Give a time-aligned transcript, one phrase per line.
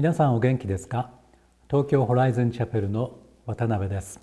[0.00, 1.10] 皆さんお元気ですか？
[1.68, 4.18] 東京ホライズンチャペルの渡辺です。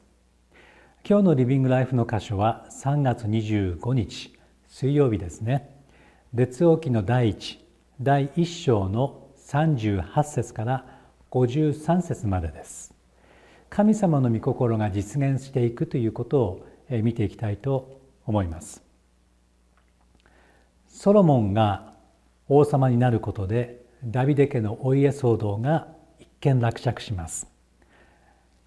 [1.07, 4.33] 今日のリビングライフの箇所は3月25日
[4.67, 5.69] 水曜日ですね。
[6.33, 7.63] 列王記の第一
[8.01, 10.85] 第1章の38節から
[11.29, 12.95] 53節までです。
[13.69, 18.81] 神様の御心が実現していくということを見ていきたいと思います。
[20.87, 21.93] ソロモンが
[22.49, 25.87] 王様になることでダビデ家のお家騒動が
[26.19, 27.47] 一見落着します。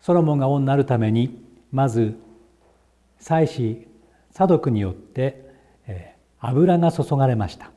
[0.01, 2.17] ソロモンが王になるためにまず
[3.19, 3.87] 祭司
[4.31, 5.51] サドクによって、
[6.41, 7.71] 油が注がれました。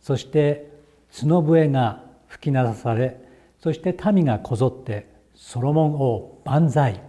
[0.00, 0.70] そして
[1.12, 3.20] 角笛が吹き鳴らされ
[3.60, 7.00] そして民がこぞってソロモン王万歳。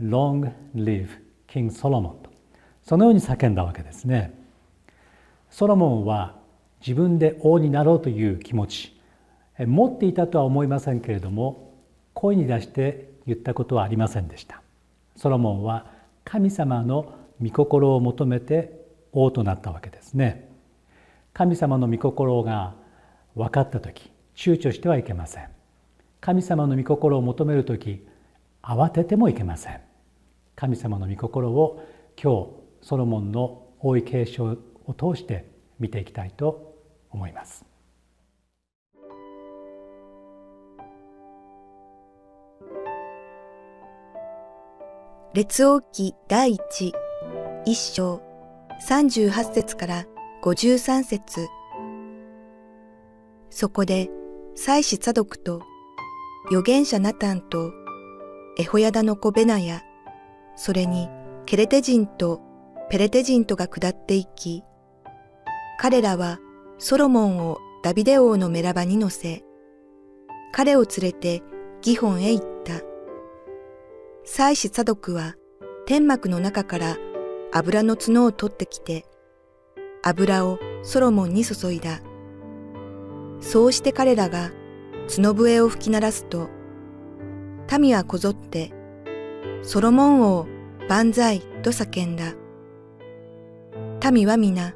[0.00, 1.08] Long live
[1.46, 2.30] King Solomon と。
[2.82, 4.34] そのように叫んだわけですね。
[5.50, 6.36] ソロモンは
[6.86, 8.94] 自分で王になろうという気持ち。
[9.58, 11.72] 持っていたとは思いませんけれども
[12.12, 14.62] 声に出して言ったことはありませんでした。
[15.16, 15.86] ソロモンは
[16.24, 20.50] 神様の御心を求めて王となったわけですね。
[21.32, 22.74] 神様の御心が
[23.34, 25.48] 分かった時躊躇してはいけません。
[26.20, 28.06] 神様の御心を求める時
[28.62, 29.80] 慌ててもいけません。
[30.56, 31.82] 神様の御心を
[32.20, 32.46] 今
[32.82, 36.73] 日ソロモンの王位継承を通して見ていきたいと
[37.14, 37.64] 思います。
[45.32, 46.94] 列王記第一
[47.64, 48.20] 一章
[48.80, 50.06] 三十八節から
[50.42, 51.48] 五十三節。
[53.50, 54.10] そこで
[54.56, 55.62] 祭司サドクと
[56.48, 57.72] 預言者ナタンと
[58.58, 59.82] エホヤダの子ベナヤ
[60.56, 61.08] それに
[61.46, 62.40] ケレテ人と
[62.90, 64.64] ペレテ人とが下っていき
[65.78, 66.38] 彼らは
[66.78, 69.44] ソロモンをダビデ王のメラバに乗せ、
[70.52, 71.42] 彼を連れて
[71.82, 72.80] ギホンへ行った。
[74.24, 75.36] 祭司サドクは
[75.86, 76.96] 天幕の中から
[77.52, 79.04] 油の角を取ってきて、
[80.02, 82.00] 油をソロモンに注いだ。
[83.40, 84.50] そうして彼らが
[85.14, 86.48] 角笛を吹き鳴らすと、
[87.78, 88.72] 民はこぞって、
[89.62, 90.46] ソロモン王
[90.88, 92.34] 万歳と叫んだ。
[94.10, 94.74] 民は皆、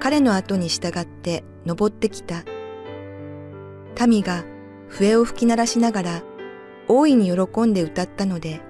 [0.00, 2.44] 彼の後に従って登ってきた。
[4.06, 4.44] 民が
[4.88, 6.22] 笛を吹き鳴らしながら
[6.88, 8.60] 大いに喜んで歌ったので、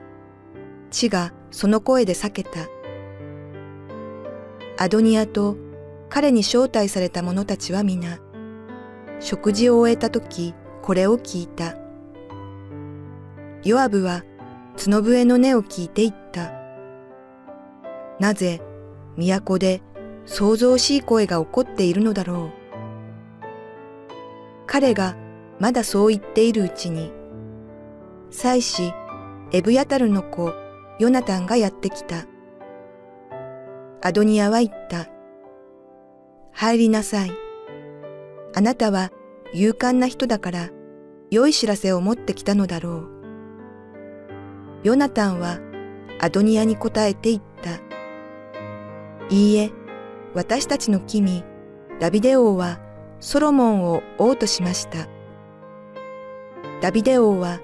[0.91, 2.50] 地がその声で避けた。
[4.78, 5.56] アドニアと
[6.09, 8.19] 彼に招待された者たちは皆、
[9.20, 11.76] 食事を終えた時これを聞いた。
[13.65, 14.22] ヨアブは
[14.76, 16.53] 角笛の音を聞いていった。
[18.20, 18.62] なぜ
[19.16, 19.82] 都で
[20.26, 22.66] 想像しい声が起こっているのだろう。
[24.66, 25.16] 彼が
[25.59, 27.12] まだそう言っているうちに、
[28.31, 28.92] 祭司
[29.53, 30.53] エブヤタルの子
[30.98, 32.26] ヨナタンがやってきた。
[34.03, 35.06] アドニアは言った。
[36.53, 37.31] 入りなさい。
[38.54, 39.10] あなたは
[39.53, 40.70] 勇敢な人だから
[41.31, 43.09] 良い知らせを持ってきたのだろう。
[44.82, 45.59] ヨナタンは
[46.20, 47.70] アドニアに答えて言った。
[49.28, 49.70] いいえ、
[50.34, 51.44] 私たちの君、
[52.00, 52.81] ダビデ王は
[53.20, 55.09] ソロモンを王としました。
[56.81, 57.60] ダビデ王は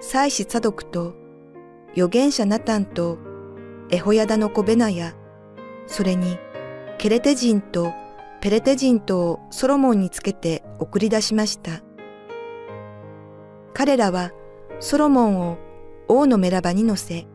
[0.00, 1.14] 祭司サドクと
[1.92, 3.18] 預言者ナタンと
[3.90, 5.14] エホヤダの子ベナヤ、
[5.86, 6.38] それに
[6.98, 7.92] ケレテ人と
[8.40, 11.82] ペレテ人とをソロモンにつけて送り出しました。
[13.74, 14.32] 彼らは
[14.80, 15.58] ソロモンを
[16.08, 17.26] 王のメラバに乗せ、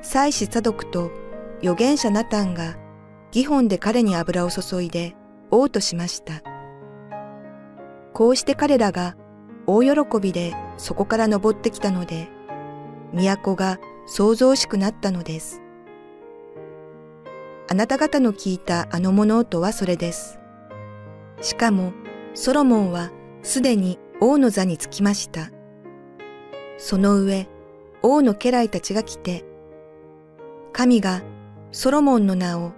[0.00, 1.10] 祭司サドクと
[1.60, 2.76] 預言者ナタンが
[3.34, 5.16] ギホンで彼に油を注いで
[5.50, 6.40] 王としました。
[8.12, 9.16] こうして彼らが
[9.66, 12.28] 大喜びでそこから登ってきたので、
[13.12, 15.60] 都が想像しくなったのです。
[17.68, 20.38] あなた方の聞いたあの物音はそれです。
[21.40, 21.92] しかも、
[22.34, 23.10] ソロモンは
[23.42, 25.50] すでに王の座につきました。
[26.78, 27.48] その上、
[28.00, 29.44] 王の家来たちが来て、
[30.72, 31.24] 神が
[31.72, 32.70] ソロモンの名を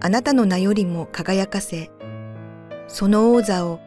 [0.00, 1.90] あなたの名よりも輝かせ、
[2.88, 3.80] その王座を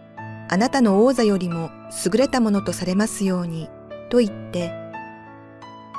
[0.50, 1.70] あなたの王座よりも
[2.06, 3.70] 優れたものとされますように、
[4.10, 4.72] と言って、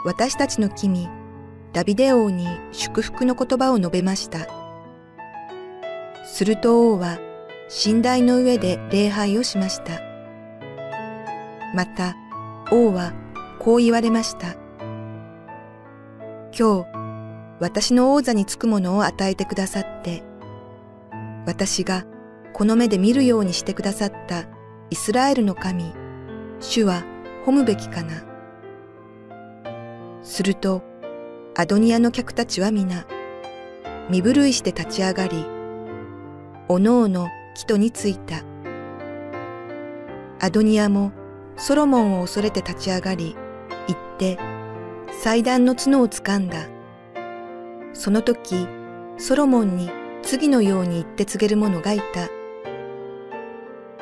[0.04, 1.08] 私たちの君、
[1.72, 4.46] ダビデ王に祝福の言葉を述べました。
[6.24, 7.18] すると王は
[7.86, 10.00] 寝台の上で礼拝をしました。
[11.74, 12.16] また
[12.70, 13.12] 王は
[13.58, 14.54] こう言われました。
[16.58, 16.97] 今日
[17.60, 20.22] 私の王座につくものを与えてくださって、
[21.46, 22.04] 私が
[22.52, 24.44] この目で見るようにしてくださった
[24.90, 25.92] イスラエルの神、
[26.60, 27.02] 主は
[27.44, 28.22] 褒むべきかな。
[30.22, 30.82] すると、
[31.56, 33.06] アドニアの客たちは皆、
[34.08, 35.44] 身震いして立ち上がり、
[36.68, 38.42] おのおの木戸についた。
[40.40, 41.12] アドニアも
[41.56, 43.36] ソロモンを恐れて立ち上がり、
[43.88, 44.38] 行って
[45.10, 46.77] 祭壇の角を掴んだ。
[47.98, 48.68] その時、
[49.16, 49.90] ソロモンに
[50.22, 52.28] 次のように言って告げる者がいた。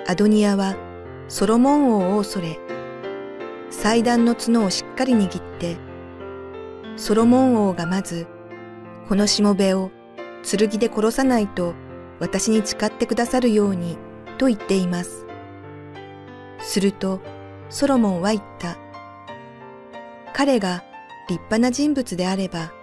[0.07, 0.77] アドニアは
[1.29, 2.59] ソロモン王を恐れ、
[3.71, 5.79] 祭壇の角をしっかり握って、
[6.97, 8.27] ソロモン王がまず、
[9.09, 9.91] このしもべを
[10.43, 11.73] 剣で殺さないと
[12.21, 13.97] 私に誓ってくださるように
[14.37, 15.25] と言っています。
[16.59, 17.23] すると、
[17.71, 18.77] ソロモンは言った。
[20.35, 20.85] 彼が
[21.31, 22.75] 立派な人物であれば、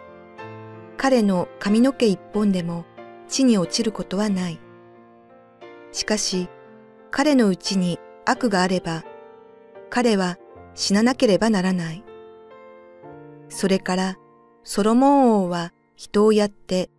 [1.04, 2.86] 彼の髪の毛一本でも
[3.28, 4.60] 地に落ちることはない。
[5.92, 6.48] しかし、
[7.12, 9.04] 彼のうちに悪があれば、
[9.90, 10.38] 彼は
[10.76, 12.06] 死ななければならない。
[13.50, 14.18] それから、
[14.64, 16.90] ソロモン王は人をやって、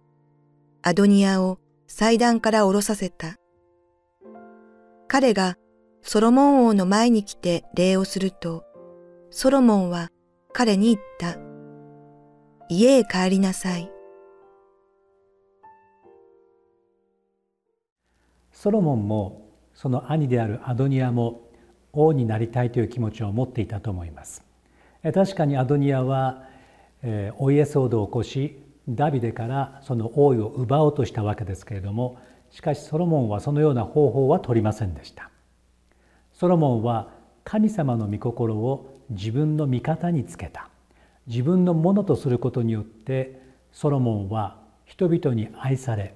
[0.82, 3.36] アドニアを祭壇から下ろさせた。
[5.08, 5.56] 彼が
[6.02, 8.64] ソロモン王の前に来て礼をすると、
[9.30, 10.10] ソロモンは
[10.52, 11.38] 彼に言った。
[12.68, 13.93] 家へ帰りなさい。
[18.64, 21.50] ソロモンもその兄であるアドニアも
[21.92, 24.42] 王になりたいという気持ちを持っていたと思います。
[25.12, 26.44] 確かにアドニアは
[27.36, 28.58] お家騒動を起こし
[28.88, 32.16] ダビデからその王位を奪おうとしたわけですけれども
[32.50, 35.28] しかしソロモンはそのような方法は取りませんでした。
[36.32, 37.10] ソロモンは
[37.44, 40.70] 神様の御心を自分の味方につけた
[41.26, 44.56] 自分のものとすることによってソロモンは
[44.86, 46.14] 人々に愛され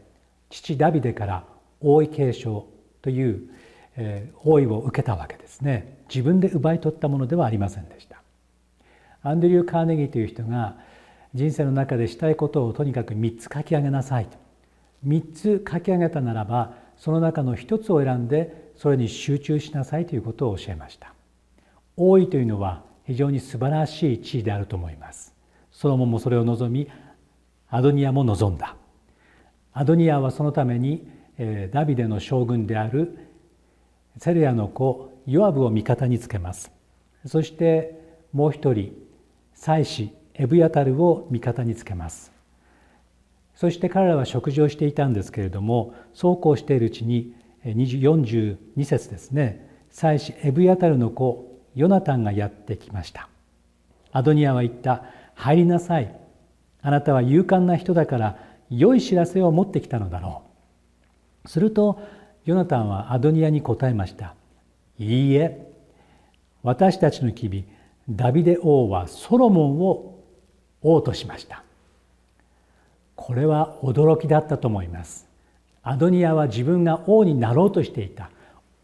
[0.48, 1.44] 父ダビデから
[1.80, 2.66] 王位継承
[3.02, 3.48] という、
[3.96, 5.98] えー、王位を受けたわけですね。
[6.08, 8.22] 自分で奪い取ったものではありませんでした。
[9.22, 10.76] アンドリュー・カーネギーという人が
[11.34, 14.38] 人生の中でしたいことをとにかく3つ書き上げなさいと。
[15.06, 21.12] 3つ書き上げたならばその中の1つを選んでそれに集中しなさいということを教えました。
[21.96, 25.34] 王位というのは非常に素晴らしい地位であると思います。
[25.72, 26.88] ソロモンもそれを望み
[27.70, 28.76] アドニアも望んだ。
[29.72, 31.08] アドニアはそのために
[31.70, 33.17] ダビデの将軍である
[34.19, 36.73] セレアの子ヨアブを味方につけます。
[37.25, 38.00] そして
[38.32, 38.93] もう一人
[39.55, 42.32] 妻子エブヤタルを味方につけます。
[43.55, 49.69] そして彼らは食事をしていたんですけれどもそうこうしているうちに42節ですね。
[49.91, 53.29] 妻子エブヤタルの子ヨナタンがやってきました。
[54.11, 56.14] アドニアは言った入りなさい。
[56.82, 58.38] あなたは勇敢な人だから
[58.70, 60.47] 良い知らせを持ってきたのだろう。
[61.48, 62.00] すると
[62.44, 64.34] ヨナタンはアドニアに答えました。
[64.98, 65.67] いいえ
[66.62, 67.64] 私たちの君
[68.08, 70.20] ダビデ王はソロモンを
[70.82, 71.64] 王としました。
[73.17, 75.26] これは驚きだったと思います。
[75.82, 78.31] アドニアは自分が王になろうとしていた。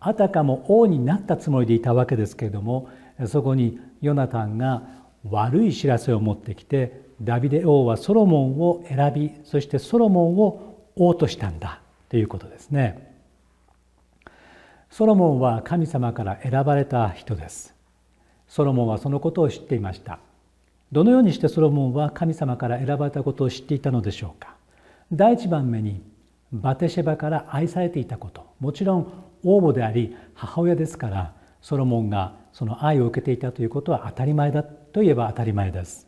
[0.00, 2.90] あたかも王になったつもりでいたわけですけれども
[3.26, 4.82] そこにヨナタンが
[5.30, 11.80] 悪い知らせを持ってきてダビデ王はソロモンを選びそしてソロモンを王としたんだ。
[12.14, 13.12] ということですね。
[14.88, 17.74] ソロモンは神様から選ばれた人です。
[18.46, 20.20] ソロモンはそのことを知っていました。
[20.92, 24.54] どのようにしてソロモンは神様から選ばれたことを知っていたのでしょうか。
[25.10, 26.02] 第一番目に
[26.52, 36.06] バテシェバから愛されていたこともちろん王母であり母親ですからソロモンがその愛を受けていたということは当たり前だといえば当たり前です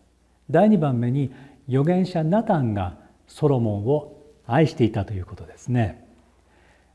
[0.49, 1.33] 第2番目に
[1.69, 2.95] 預言者ナタンが
[3.27, 4.16] ソロモンを
[4.47, 6.07] 愛していたということですね。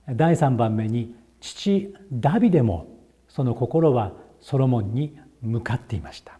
[0.09, 2.87] 第3番目に父ダビデも
[3.27, 6.39] その心はソロモンに向かっていました。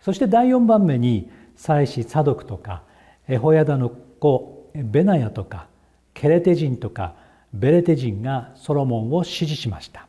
[0.00, 2.82] そして第4番目に祭司サドクとか
[3.28, 5.68] エホヤダの子ベナヤとか
[6.12, 7.14] ケレテ人とか
[7.52, 10.06] ベレテ人がソロモンを支持しました。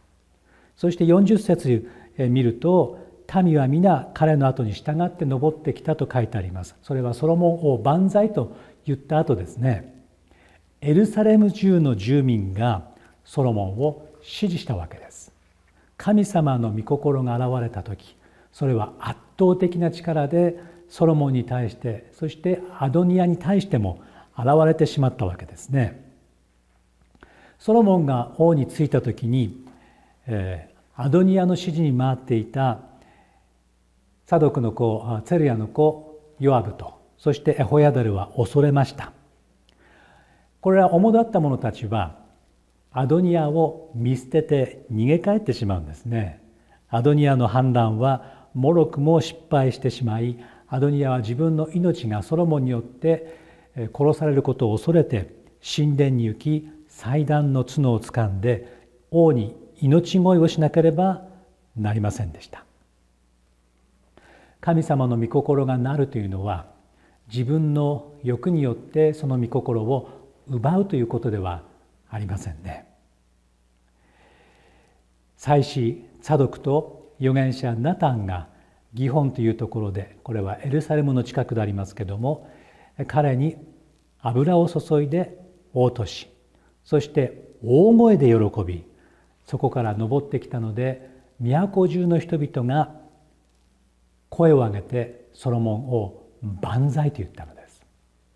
[0.76, 3.00] そして40節見ると
[3.44, 6.76] 民は皆彼の後に従って登ってきたと書いてあります。
[6.82, 8.56] それはソロモン王万歳と
[8.86, 9.94] 言った後ですね
[10.82, 12.88] エルサレム中の住民が
[13.24, 15.32] ソロモンを支持したわけです。
[15.98, 18.16] 神様の御心が現れた時
[18.52, 24.02] それは圧倒的な力でソロモンに対してそしてアドニアに対しても
[24.38, 26.04] 現れてしまったわけですね。
[27.58, 29.66] ソロモンが王に就いた時に、
[30.28, 32.82] えー、アドニアの指示に回っていた
[34.28, 36.95] サドクの子ツェルヤの子ヨアブと
[37.26, 39.12] そしてエホヤダルは恐れました。
[40.62, 42.20] これは主だった者たちは
[42.92, 46.40] アドニアを見捨てて逃げ帰ってしまうんですね。
[46.88, 53.40] アドニアの反乱はもろくも失敗してしまいアドニアは自分の命がソロモンによって
[53.76, 61.24] 殺されることを恐れて神殿に行き祭壇の角をつかんで王に命乞いをしなければ
[61.76, 62.66] なりませんでした。
[64.62, 66.75] 神様の御心がなるというのは
[67.28, 70.10] 自分の欲によってその御心を
[70.48, 71.64] 奪うということでは
[72.10, 72.86] ありませんね。
[75.38, 78.48] 祭司サドクと預言者ナタンが
[78.94, 82.50] ギホンというところでこれはエルサレムの近くでありますけども
[83.08, 83.58] 彼に
[84.22, 85.38] 油を注いで
[85.74, 86.28] 応答し
[86.84, 88.86] そして大声で喜び
[89.46, 92.96] そこから登ってきたので都中の人々が
[94.30, 96.25] 声を上げてソロモンを
[96.62, 97.86] 万歳と言ったのです。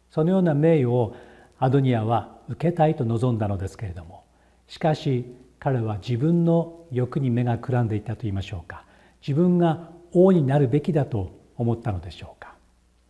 [0.10, 1.16] そのような名誉を
[1.60, 4.24] アドニアは受けたいと望んだのですけれども
[4.68, 5.26] しかし
[5.60, 8.86] 彼は自分の欲に目がくらんでいたと言いましょうか。
[9.22, 12.56] 自分が王になるべきだと思ったのでしょうか。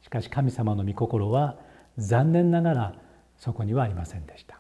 [0.02, 1.58] しかし神様の御心は
[1.98, 2.94] 残念ながら
[3.38, 4.60] そこにはありませんでした。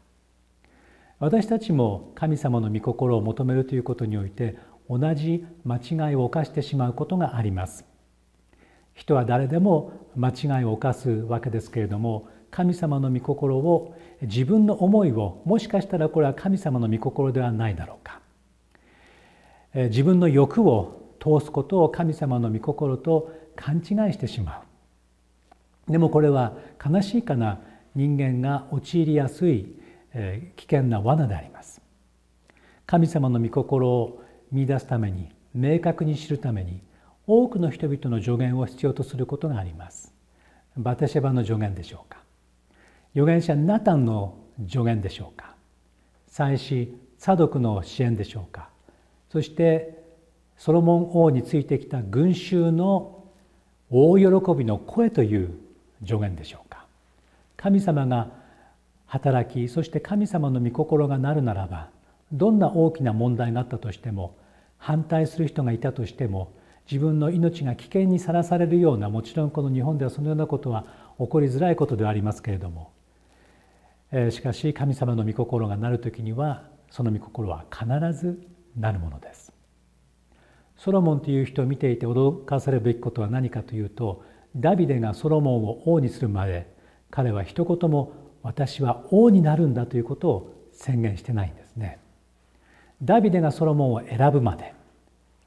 [1.17, 4.57] 私たちも神様の御心を求めるということにおいて
[4.89, 7.88] 同じ間違いを犯してしまうことがあります。
[8.99, 18.19] 人は誰でも間違いを犯すわけですけれども神様の御心を自分の思いをもしかしたらこれは神様の御心ではないだろうか。
[19.73, 24.63] 自分の欲を通すことを神様の御心と勘違いしてしま
[25.87, 25.91] う。
[25.91, 27.61] でもこれは悲しいかな
[27.95, 29.75] 人間が陥りやすい
[30.57, 31.81] 危険な罠であります。
[32.85, 36.81] 神様の御心を見出すために明確に知るために
[37.31, 40.11] 多くの人々の助言を必要とすることがあります。
[40.75, 42.23] バテシェバの助言でしょうか？
[43.13, 44.35] 預言者ナタンの
[44.67, 45.53] 助言でしょうか？
[46.27, 48.69] 祭司サドクの支援でしょうか？
[49.29, 50.03] そして
[50.57, 53.23] ソロモン王についてきた群衆の
[53.91, 54.25] 大喜
[54.57, 55.51] びの声という
[56.03, 56.87] 助言でしょうか？
[57.57, 58.31] 神様が
[59.05, 61.89] 働きそして神様の御心がなるならば
[62.31, 64.35] どんな大きな問題があったとしても
[64.79, 66.57] 反対する人がいたとしても
[66.91, 70.85] 自分の命が危険にさらされるようなもちろんこの日本ではそのようなことは
[71.19, 72.91] 起こりづらいことではありますけれども
[74.31, 77.85] しかし神様の御心がなる時にはその御心は必
[78.19, 78.41] ず
[78.75, 79.53] なるものです。
[80.77, 84.23] ソロモンという人を見ていて驚かされるべきことは何かというと
[84.55, 86.73] ダビデがソロモンを王にするまで
[87.11, 91.99] 彼は一言も私は王になるんだということを宣言してないんですね。
[93.03, 94.73] ダビデがソロモンを選ぶまで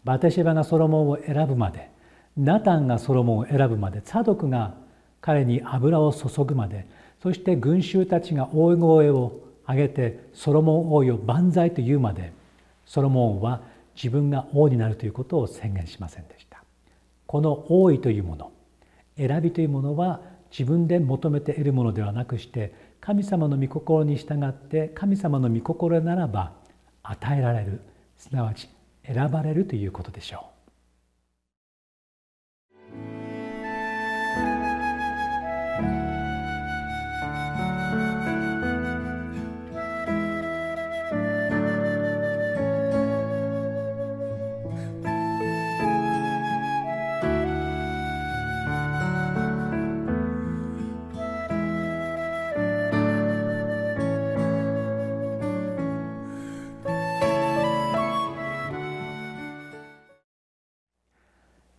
[0.04, 1.90] バテシェバがソロモンを選ぶまで
[2.37, 4.75] ナタンがソロモンを選ぶまでサドクが
[5.21, 6.87] 彼に油を注ぐまで
[7.23, 12.32] そして群衆たちが大声を上げてソロモン王よ万歳と言うまで
[12.85, 13.62] ソロモンは
[13.94, 16.64] 自分が王になるということを宣言しませんでした。
[17.26, 18.52] この王位というもの
[19.16, 26.52] 選びというものは自分で求めて得るものではなくして神様の御心に従って神様の御心ならば
[27.02, 27.80] 与えられる
[28.18, 28.68] すなわち
[29.06, 30.62] 選ばれるということでしょう。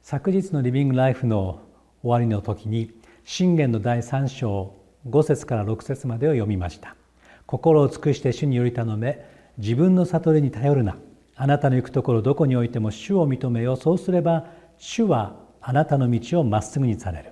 [0.05, 1.61] 昨日のリビングライフの
[2.01, 2.91] 終わりの時に
[3.23, 4.75] 信玄の第3章
[5.07, 6.97] 5節から6節までを読みました。
[7.45, 9.25] 心を尽くして主により頼め
[9.57, 10.97] 自分の悟りに頼るな。
[11.37, 17.31] あなたの行くところどこにおいても主を認めよそうすれば主はあなたの道をまっすぐにされる。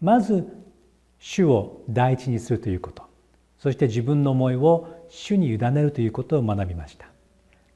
[0.00, 0.48] まず
[1.20, 3.04] 主を第一にするということ。
[3.56, 7.06] そして自分の思いを主に委ねるということを学びました。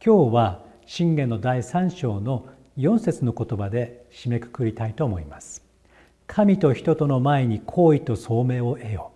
[0.04, 5.62] 今日は信玄の第3章の4節の言葉で締めくくりたいと思います。
[6.26, 9.12] 神と人との前に好意と聡明を得よ。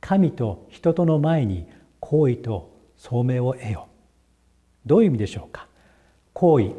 [0.00, 1.66] 神と人との前に
[1.98, 3.88] 好意と聡明を得よ。
[4.86, 5.66] どういう意味でしょうか？
[6.32, 6.72] 好意、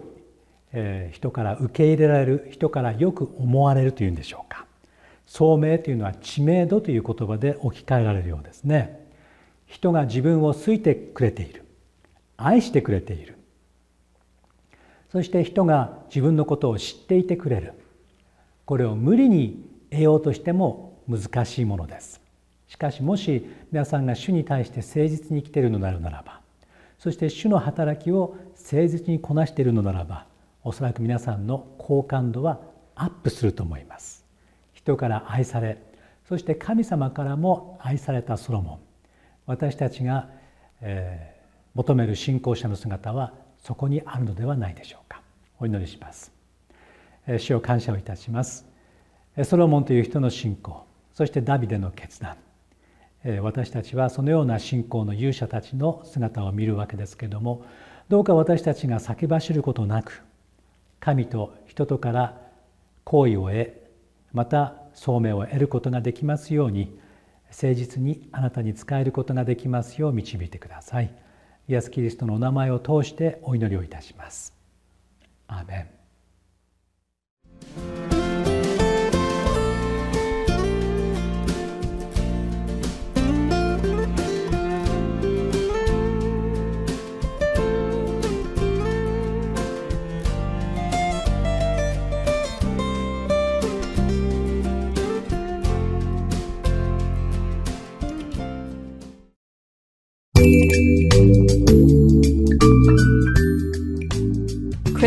[0.71, 4.65] えー、人から受け入れられる人からよく思われるというんでしょうか？
[5.25, 9.07] 聡明というのは知名度という言葉で置き換えられるようですね。
[9.65, 11.65] 人が自分を好いてくれている。
[12.37, 13.37] 愛してくれている。
[15.11, 17.73] そして人が自分のことを知っていてくれる。
[18.65, 22.21] これを無理に得ようとしても難しいものです。
[22.71, 26.39] しかしもし皆さんが主に対して誠実に生きているのであるならば
[26.97, 30.25] そして主の働きを誠実にこなしているのならば
[30.63, 32.61] おそらく皆さんの好感度は
[32.95, 34.23] アップすると思います。
[34.73, 35.79] 人から愛され
[36.29, 38.79] そして神様からも愛されたソロモン。
[39.47, 40.29] 私たちが、
[40.79, 41.41] えー、
[41.73, 45.21] 求める信仰者の姿はそこにあるのではないでしょうか。
[45.59, 46.31] お祈りします。
[47.37, 48.65] 主を感謝をいたします。
[49.43, 52.37] ソロモンという人の信仰そしてダビデの決断。
[53.41, 57.63] 私たちはそのような信仰の勇者たちの姿を見るわけですけれども
[58.09, 60.23] どうか私たちが先走ることなく
[60.99, 62.41] 神と人とから
[63.03, 63.73] 好意を得
[64.33, 66.97] また聡明を得ることができますように
[67.49, 71.13] 誠実にあなたに仕えることができますよう導いてください。
[71.71, 74.53] イエス・キリストのお名前を通してお祈りをいたします。
[75.47, 75.77] アーメ
[78.07, 78.10] ン